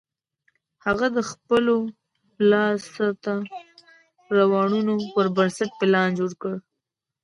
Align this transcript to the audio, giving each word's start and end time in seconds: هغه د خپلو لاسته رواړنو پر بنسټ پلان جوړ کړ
هغه 0.85 1.07
د 1.17 1.19
خپلو 1.31 1.75
لاسته 2.51 3.33
رواړنو 4.37 4.95
پر 5.13 5.25
بنسټ 5.35 5.69
پلان 5.79 6.09
جوړ 6.19 6.31
کړ 6.41 6.53